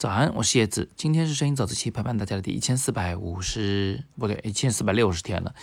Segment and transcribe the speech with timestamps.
[0.00, 0.88] 早安，我是叶子。
[0.96, 5.54] 今天是声音早自习陪伴大家的第一千四百五十，不对，一千四百六十天了。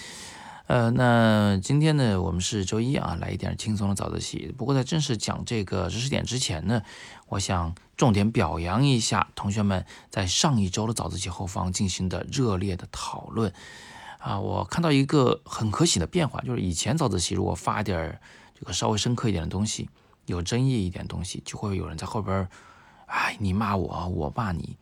[0.68, 4.54] 呃，那今天呢，我们是周一啊，来一点轻松的早自习。
[4.56, 6.84] 不过在正式讲这个知识点之前呢，
[7.30, 13.52] 我想重点表扬一下同学们在上一周的早自习后方进行的热烈的讨论。
[14.20, 18.22] 啊，我看到一个很可喜的变化，就是以前早自习如果发点
[18.54, 19.90] 这个稍微深刻一点的东西，
[20.28, 22.48] 有争议一点东西，就会有人在后边。
[23.08, 24.78] 哎，你骂我，我骂你，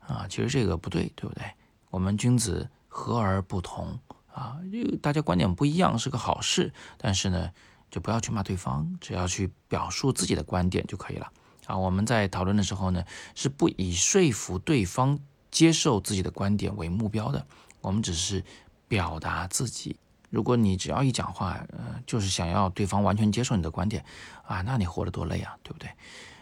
[0.00, 1.44] 啊，其实这个不对，对不对？
[1.90, 3.98] 我们君子和而不同
[4.32, 4.58] 啊，
[5.00, 7.50] 大家观点不一样是个好事，但是呢，
[7.90, 11.30] 就不要去骂对方，只要去表述自己的观点就可以了
[11.66, 11.76] 啊。
[11.76, 15.18] 我们在讨论的时候呢，是不以说服对方
[15.50, 17.46] 接受自己的观点为目标的，
[17.80, 18.44] 我们只是
[18.88, 19.96] 表达自己。
[20.28, 24.04] 如果你只要一讲话，呃，就是想要对方完全接受你的观点
[24.44, 25.88] 啊，那你活得多累啊，对不对？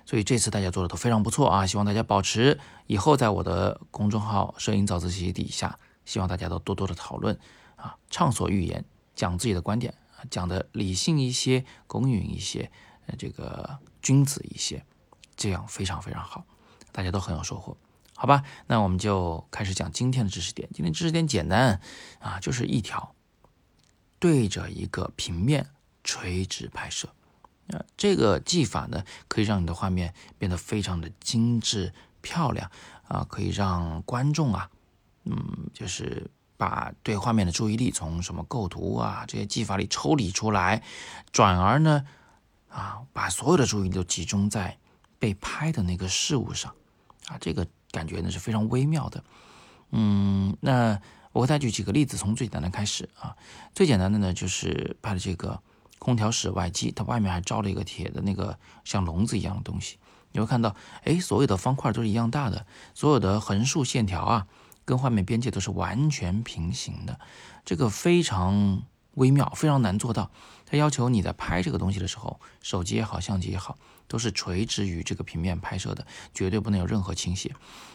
[0.07, 1.67] 所以这次大家做的都非常不错啊！
[1.67, 7.39] 希望大家保持以后在我的公众号“摄影早自习”底下，希望大家都多多的讨论
[7.77, 12.71] 啊，畅所欲言，讲自己的观点啊，讲的理性一些，公允一些，
[13.07, 14.85] 呃，这个君子一些，
[15.37, 16.45] 这样非常非常好，
[16.93, 17.77] 大家都很有收获，
[18.15, 18.43] 好吧？
[18.67, 20.69] 那我们就开始讲今天的知识点。
[20.75, 21.81] 今天知识点简单
[22.19, 23.15] 啊，就是一条，
[24.19, 25.71] 对着一个平面
[26.03, 27.09] 垂直拍摄。
[27.69, 32.71] 啊，这个技法呢，可以让你的画面变得非常的精致漂亮
[33.09, 34.69] 啊，可以让观众啊，
[35.25, 40.83] 嗯，就是把对画面的注意力从什么构图啊这些技法里抽离出来，
[41.33, 42.05] 转而呢，
[42.69, 44.77] 啊，把所有的注意力都集中在
[45.19, 46.75] 被拍的那个事物上，
[47.29, 49.25] 啊，这个感觉呢是非常微妙的。
[49.91, 51.01] 嗯，那
[51.33, 53.35] 我再举几个例子，从最简单的开始啊，
[53.75, 55.63] 最简单的呢就是拍的这个。
[56.05, 59.97] 空调室外机，它外面还罩了一个铁的那个像笼子一样的东西。
[60.33, 64.47] 你会看到，哎，所有的方块都是一样大的，所有的横竖线条啊，
[64.85, 67.19] 跟画面边界都是完全平行的。
[67.65, 68.83] 这个非常
[69.15, 70.31] 微妙，非常难做到。
[70.67, 73.77] 它要求你在拍这个东西的时候，手机也好，相机也好。
[74.07, 77.55] 都是垂直于这个平面拍摄的，绝对不能有任何倾斜。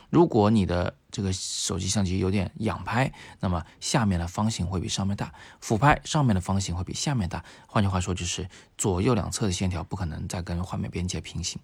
[0.09, 5.27] 如果你的这个手机相机有点仰拍，那么下面的方形会比上面大；
[5.61, 7.45] 俯拍，上面的方形会比下面大。
[7.67, 11.61] 换句话说，就是左右两侧的线条不可能再跟画面边界平行。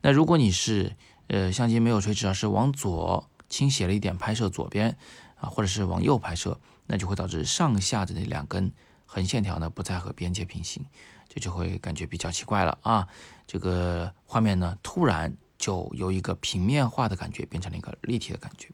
[0.00, 0.94] 那如果你是
[1.26, 4.96] 呃相机没有垂直，而是往左倾斜了一点拍摄左边
[5.42, 8.72] 啊，或者是往右拍摄，那就会导致上下的那两根
[9.04, 10.86] 横线条呢不再和边界平行。
[11.34, 13.08] 这就会感觉比较奇怪了啊！
[13.46, 18.68] 这个画面呢，突然就由一个平面化的感觉变成了一个立体的感觉。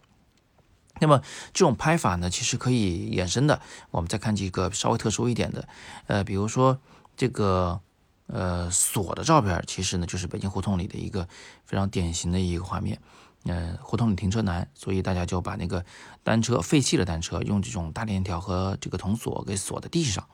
[1.00, 3.62] 那么这种拍法呢，其实可以衍生的。
[3.92, 5.68] 我们再看几个稍微特殊一点的，
[6.08, 6.80] 呃，比如说
[7.16, 7.80] 这个
[8.26, 11.28] 呃锁的照片，其实呢就是北京胡同里的一个
[11.64, 13.00] 非常典型的一个画面。
[13.44, 15.84] 嗯，胡同里停车难，所以大家就把那个
[16.22, 20.26] 单车废弃的单车用这种大链条和这个铜锁给锁在地上。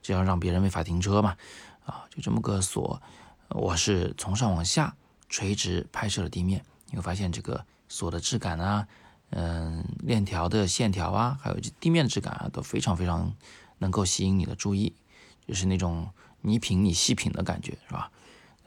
[0.00, 1.36] 这样让别人没法停车嘛？
[1.84, 3.02] 啊，就这么个锁，
[3.48, 4.94] 我是从上往下
[5.28, 8.86] 垂直拍摄了地面，你会发现这个锁的质感啊，
[9.30, 13.34] 嗯，链条的线条啊，还有地面的质感啊，都非常非常
[13.78, 14.94] 能够吸引你的注意，
[15.46, 16.08] 就是那种
[16.40, 18.10] 你品你细品的感觉，是吧？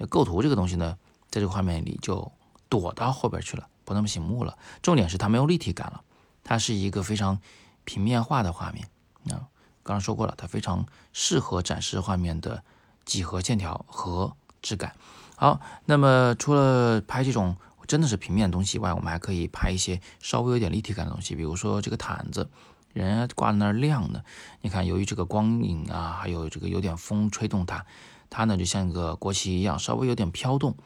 [0.09, 0.97] 构图这个东西呢，
[1.29, 2.31] 在这个画面里就
[2.71, 4.57] 躲到后边去了，不那么醒目了。
[4.81, 6.01] 重点是它没有立体感了，
[6.41, 7.37] 它是一个非常
[7.83, 8.87] 平面化的画面
[9.25, 9.51] 啊。
[9.83, 12.63] 刚刚说过了，它非常适合展示画面的
[13.03, 14.95] 几何线条和质感。
[15.35, 22.49] 好，那么除了拍这种真的是平面的东西以外，我们还可以拍一些稍微有点立体感的东西，比如说这个毯子，
[22.93, 24.23] 人家挂在那儿晾的。
[24.61, 27.85] 你看，由于这个光影啊，还有这个有点风吹动它，
[28.29, 30.77] 它呢就像一个国旗一样，稍微有点飘动。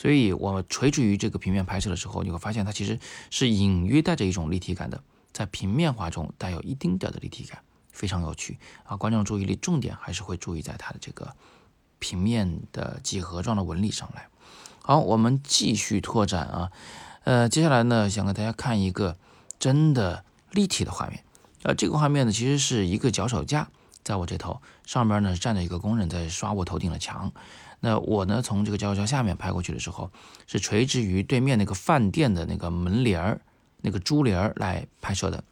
[0.00, 7.60] 所以我们垂直于这个平面拍摄的时候，你会发现它其实是隐约带着一种立体感的，在平面化中带有一丁点的立体感。
[7.92, 8.96] 非常有趣啊！
[8.96, 11.34] 观众注意力重点还是会注意在它的这个
[11.98, 14.28] 平面的几何状的纹理上来。
[14.80, 16.72] 好，我们继续拓展啊，
[17.24, 19.18] 呃，接下来呢，想给大家看一个
[19.58, 21.22] 真的立体的画面。
[21.64, 23.68] 呃，这个画面呢，其实是一个脚手架，
[24.02, 27.30] 在我这头上边呢站着一个工人在刷我头顶的墙。
[27.80, 30.10] 那我呢，从这个脚手架下面拍过去的时候，
[30.46, 33.40] 是垂直于对面那个饭店的那个门帘儿、
[33.80, 35.42] 那个珠帘儿来拍摄的。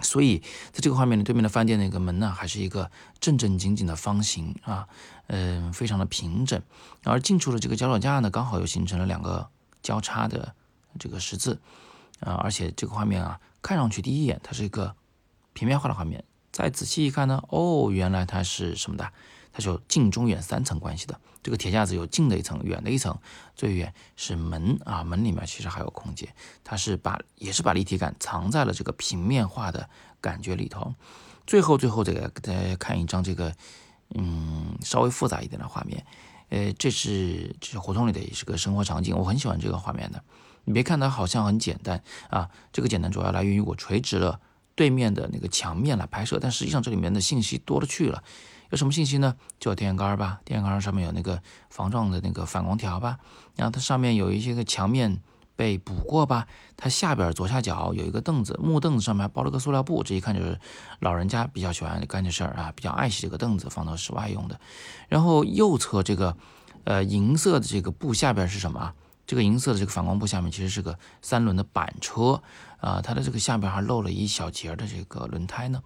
[0.00, 0.38] 所以，
[0.72, 2.90] 在这个画面里，对面的饭店那个门呢，还是一个
[3.20, 4.88] 正正经经的方形啊，
[5.28, 6.60] 嗯，非常的平整。
[7.04, 9.48] 而近处的这个脚手架呢，刚好又形成了两个
[9.80, 10.54] 交叉的
[10.98, 11.60] 这个十字
[12.18, 14.94] 啊，而且这个画面啊，看上去第一眼它是一个
[15.52, 19.12] 平面化的画面，再仔细一看呢，哦，原来它是什么的？
[19.52, 21.20] 它是有近中远三层关系的。
[21.42, 23.18] 这个铁架子有近的一层，远的一层，
[23.56, 26.32] 最远是门啊，门里面其实还有空间，
[26.62, 29.88] 它是把也是把立体感藏在了这个平面化的
[30.20, 30.94] 感觉里头。
[31.46, 33.52] 最后最后这个大家看一张这个
[34.14, 36.06] 嗯稍微复杂一点的画面，
[36.50, 40.22] 呃，这是这是胡同里的也是个生活场景，我很喜欢这个画面的。
[40.64, 42.00] 你别看它好像很简单
[42.30, 44.40] 啊，这个简单主要来源于我垂直了。
[44.74, 48.24] 对面的那个墙面来拍摄，但实际上这里面的信息多了去了。
[48.72, 49.36] 有什么信息呢？
[49.60, 53.18] 就电线杆吧，电线杆上面有那个防撞的那个反光条吧。
[53.54, 55.20] 然后它上面有一些个墙面
[55.56, 56.48] 被补过吧。
[56.74, 60.58] 它下边左下角有一个凳子，木凳子上面包了个塑料布，这一看就是
[61.00, 64.58] 老人家比较喜欢干这事儿啊，比较爱惜这个凳子，放到室外用的。
[65.06, 66.34] 然后右侧这个
[66.84, 68.94] 呃银色的这个布下边是什么？
[69.26, 72.42] 这个银色的这个反光布下面其实是个三轮的板车。
[72.80, 75.82] 啊，它的这个下边还露了一小节的这个轮胎呢，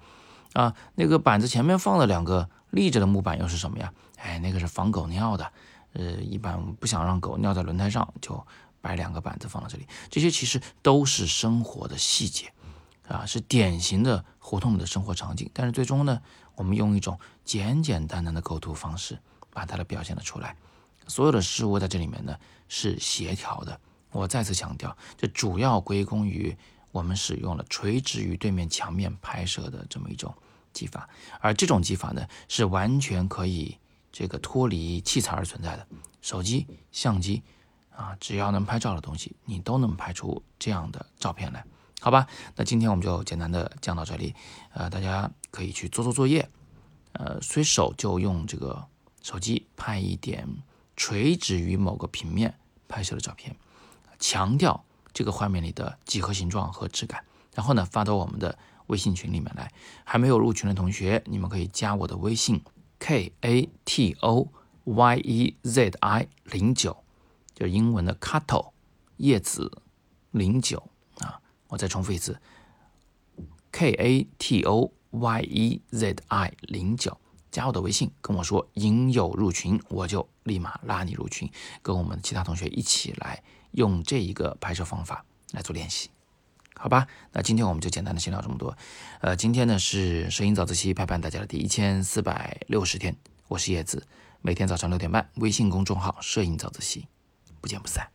[0.57, 3.93] 啊，那个板子前面放了两个立着的木板，又是什么呀？
[4.17, 5.53] 哎，那个是防狗尿的，
[5.93, 8.43] 呃，一般不想让狗尿在轮胎上，就
[8.81, 9.87] 摆两个板子放到这里。
[10.09, 12.51] 这些其实都是生活的细节，
[13.07, 15.51] 啊，是典型的胡同里的生活场景。
[15.53, 16.23] 但是最终呢，
[16.55, 19.19] 我们用一种简简单单的构图方式
[19.51, 20.57] 把它的表现了出来，
[21.07, 22.35] 所有的事物在这里面呢
[22.67, 23.79] 是协调的。
[24.11, 26.57] 我再次强调，这主要归功于。
[26.93, 30.35] 我们使用了垂直于对面墙面拍摄的这么一种
[30.77, 31.09] 技法，
[31.41, 33.79] 而这种技法呢，是完全可以
[34.13, 35.87] 这个脱离器材而存在的。
[36.21, 37.43] 手机、相机
[37.91, 41.65] 啊，只要能拍照的东西，你都能拍出这样的照片来，
[42.01, 42.27] 好吧？
[42.55, 44.35] 那今天我们就简单的讲到这里，
[44.75, 46.49] 呃，大家可以去做做作业，
[47.13, 48.87] 呃，随手就用这个
[49.23, 50.47] 手机拍一点
[50.97, 52.55] 垂直于某个平面
[52.87, 53.57] 拍摄的照片，
[54.19, 54.85] 强调。
[55.17, 57.25] 这个画面里的几何形状和质感，
[57.55, 58.59] 然后呢发到我们的
[58.89, 59.71] 微信群里面来。
[60.05, 62.63] 还没有入群的同学，你们可以加我的微信
[62.99, 64.49] k a t o
[64.85, 66.97] y e z i 零九，
[67.55, 68.71] 就是英文的 cato
[69.17, 69.83] 叶子
[70.31, 71.41] 零九啊。
[71.69, 72.41] 我再重复一次
[73.71, 77.19] k a t o y e z i 零九，
[77.51, 81.51] 加我的微信，跟我说应有入群，我就立马拉你入群，
[81.83, 83.43] 跟我们其他同学一起来。
[83.73, 85.23] 用这一个拍摄方法
[85.53, 86.09] 来做练习，
[86.79, 87.07] 好吧？
[87.33, 88.77] 那今天我们就简单的先聊这么多。
[89.21, 93.17] 呃，今天呢是摄影早自习陪伴大家的第一千四百六十天，
[93.49, 94.07] 我是叶子，
[94.43, 97.07] 每天早上六点半，微信公众号“摄影早自习”，
[97.61, 98.07] 不见不散。